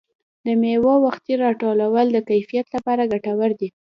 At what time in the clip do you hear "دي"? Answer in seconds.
3.59-3.69